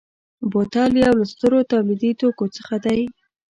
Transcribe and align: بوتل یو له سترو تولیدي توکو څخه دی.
بوتل 0.51 0.91
یو 1.03 1.13
له 1.19 1.25
سترو 1.31 1.59
تولیدي 1.71 2.11
توکو 2.19 2.45
څخه 2.57 2.75
دی. 2.85 3.01